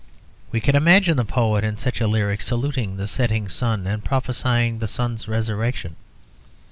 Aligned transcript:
We 0.51 0.59
can 0.61 0.75
imagine 0.75 1.15
the 1.15 1.25
poet 1.25 1.63
in 1.63 1.77
such 1.77 2.01
a 2.01 2.07
lyric 2.07 2.41
saluting 2.41 2.97
the 2.97 3.07
setting 3.07 3.47
sun 3.49 3.85
and 3.85 4.03
prophesying 4.03 4.79
the 4.79 4.87
sun's 4.87 5.27
resurrection. 5.27 5.95